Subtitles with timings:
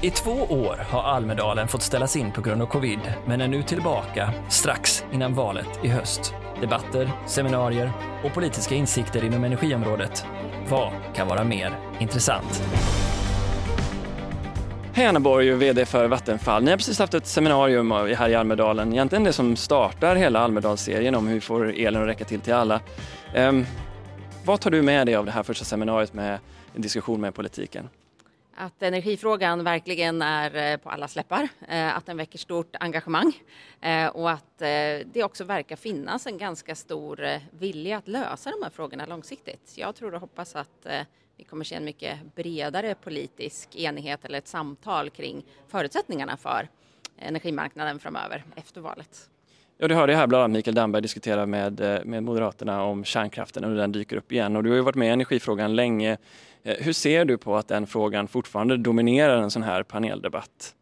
[0.00, 3.62] I två år har Almedalen fått ställas in på grund av covid, men är nu
[3.62, 6.34] tillbaka strax innan valet i höst.
[6.60, 7.92] Debatter, seminarier
[8.24, 10.24] och politiska insikter inom energiområdet.
[10.68, 12.62] Vad kan vara mer intressant?
[14.92, 16.64] Hej Anna Borg, VD för Vattenfall.
[16.64, 21.14] Ni har precis haft ett seminarium här i Almedalen, egentligen det som startar hela Almedalsserien
[21.14, 22.80] om hur vi får elen att räcka till till alla.
[23.36, 23.66] Um,
[24.44, 26.38] vad tar du med dig av det här första seminariet med
[26.74, 27.88] en diskussion med politiken?
[28.56, 33.32] Att energifrågan verkligen är eh, på alla släppar, eh, att den väcker stort engagemang
[33.80, 34.58] eh, och att
[35.04, 39.72] det också verkar finnas en ganska stor vilja att lösa de här frågorna långsiktigt.
[39.76, 40.86] Jag tror och hoppas att
[41.36, 46.68] vi kommer se en mycket bredare politisk enighet eller ett samtal kring förutsättningarna för
[47.18, 49.30] energimarknaden framöver efter valet.
[49.78, 53.64] Ja, du hörde här bland annat Mikael Damberg diskutera med, eh, med Moderaterna om kärnkraften
[53.64, 54.56] och hur den dyker upp igen.
[54.56, 56.16] Och du har ju varit med i energifrågan länge.
[56.62, 60.74] Eh, hur ser du på att den frågan fortfarande dominerar en sån här paneldebatt?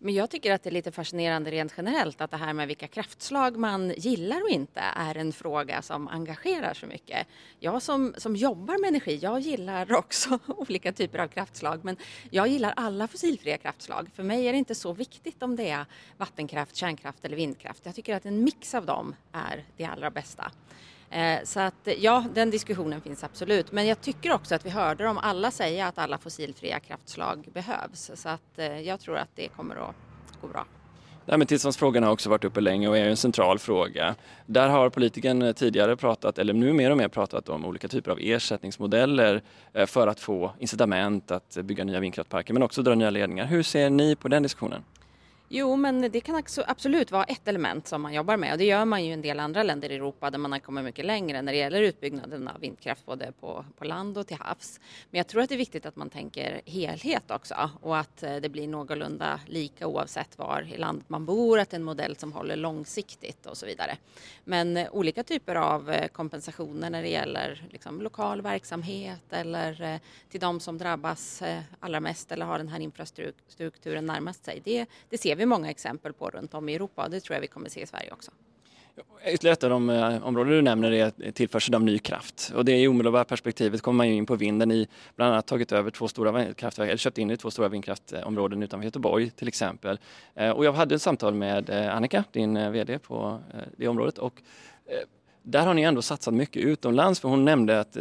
[0.00, 2.88] Men jag tycker att det är lite fascinerande rent generellt att det här med vilka
[2.88, 7.26] kraftslag man gillar och inte är en fråga som engagerar så mycket.
[7.60, 11.96] Jag som, som jobbar med energi, jag gillar också olika typer av kraftslag men
[12.30, 14.10] jag gillar alla fossilfria kraftslag.
[14.14, 17.86] För mig är det inte så viktigt om det är vattenkraft, kärnkraft eller vindkraft.
[17.86, 20.52] Jag tycker att en mix av dem är det allra bästa.
[21.10, 23.72] Eh, så att eh, ja, den diskussionen finns absolut.
[23.72, 28.10] Men jag tycker också att vi hörde dem alla säga att alla fossilfria kraftslag behövs.
[28.14, 29.94] Så att eh, jag tror att det kommer att
[30.40, 30.66] gå bra.
[31.46, 34.14] Tillståndsfrågan har också varit uppe länge och är en central fråga.
[34.46, 38.18] Där har politiken tidigare pratat, eller nu mer och mer pratat om olika typer av
[38.20, 39.42] ersättningsmodeller
[39.86, 43.46] för att få incitament att bygga nya vindkraftparker men också dra nya ledningar.
[43.46, 44.84] Hur ser ni på den diskussionen?
[45.50, 48.84] Jo, men det kan absolut vara ett element som man jobbar med och det gör
[48.84, 51.42] man ju i en del andra länder i Europa där man har kommit mycket längre
[51.42, 54.80] när det gäller utbyggnaden av vindkraft både på, på land och till havs.
[55.10, 58.36] Men jag tror att det är viktigt att man tänker helhet också och att eh,
[58.36, 62.16] det blir någorlunda lika oavsett var i landet man bor, att det är en modell
[62.16, 63.96] som håller långsiktigt och så vidare.
[64.44, 70.00] Men eh, olika typer av eh, kompensationer när det gäller liksom, lokal verksamhet eller
[70.30, 71.42] till de som drabbas
[71.80, 74.60] allra mest eller har den här infrastrukturen närmast sig.
[74.64, 77.40] Det, det ser vi många exempel på runt om i Europa och det tror jag
[77.40, 78.30] vi kommer se i Sverige också.
[79.26, 82.52] Ytterligare ett av de eh, områden du nämner är tillförsel av ny kraft.
[82.54, 85.46] Och det är i omedelbara perspektivet kommer man ju in på vinden i bland annat
[85.46, 89.48] tagit över två stora kraftverk, eller köpt in i två stora vindkraftområden utanför Göteborg till
[89.48, 89.98] exempel.
[90.34, 93.40] Eh, och jag hade ett samtal med eh, Annika, din VD på
[93.76, 94.42] det området och
[95.42, 97.96] där har ni ändå satsat mycket utomlands för hon nämnde att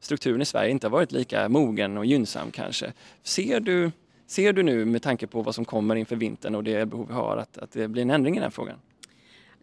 [0.00, 2.92] strukturen i Sverige inte har varit lika mogen och gynnsam kanske.
[3.22, 3.90] Ser du
[4.32, 7.14] Ser du nu med tanke på vad som kommer inför vintern och det behov vi
[7.14, 8.78] har att, att det blir en ändring i den frågan?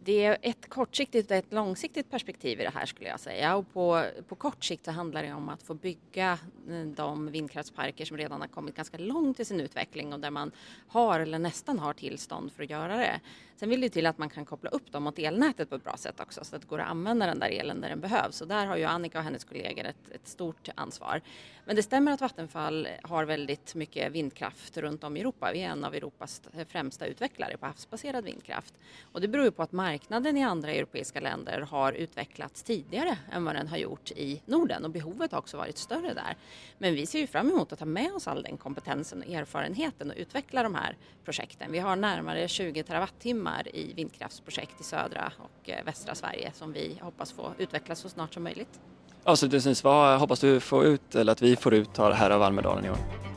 [0.04, 3.56] Det är ett kortsiktigt och ett långsiktigt perspektiv i det här skulle jag säga.
[3.56, 6.40] Och på, på kort sikt så handlar det om att få bygga
[6.70, 10.52] eh, de vindkraftsparker som redan har kommit ganska långt i sin utveckling och där man
[10.88, 13.20] har eller nästan har tillstånd för att göra det.
[13.59, 15.98] Sen vill det till att man kan koppla upp dem mot elnätet på ett bra
[15.98, 18.42] sätt också så att det går att använda den där elen där den behövs.
[18.42, 21.22] Och där har ju Annika och hennes kollegor ett, ett stort ansvar.
[21.66, 25.52] Men det stämmer att Vattenfall har väldigt mycket vindkraft runt om i Europa.
[25.54, 28.74] Vi är en av Europas främsta utvecklare på havsbaserad vindkraft.
[29.12, 33.46] Och det beror ju på att marknaden i andra europeiska länder har utvecklats tidigare än
[33.46, 36.36] vad den har gjort i Norden och behovet har också varit större där.
[36.78, 40.12] Men vi ser ju fram emot att ta med oss all den kompetensen och erfarenheten
[40.12, 41.72] och utveckla de här projekten.
[41.72, 46.98] Vi har närmare 20 terawattimmar i vindkraftsprojekt i södra och eh, västra Sverige som vi
[47.02, 48.80] hoppas få utveckla så snart som möjligt.
[49.24, 52.90] Avslutningsvis, vad hoppas du få ut eller att vi får ut här av Almedalen i
[52.90, 53.28] år?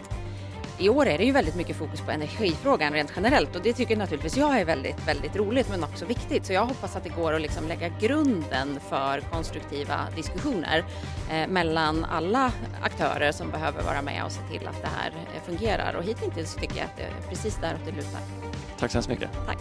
[0.82, 3.96] I år är det ju väldigt mycket fokus på energifrågan rent generellt och det tycker
[3.96, 6.46] naturligtvis jag är väldigt, väldigt roligt men också viktigt.
[6.46, 10.84] Så jag hoppas att det går att liksom lägga grunden för konstruktiva diskussioner
[11.30, 15.42] eh, mellan alla aktörer som behöver vara med och se till att det här eh,
[15.46, 15.94] fungerar.
[15.94, 18.20] Och hittills tycker jag att det är precis däråt det lutar.
[18.78, 19.30] Tack så hemskt mycket.
[19.46, 19.58] Tack.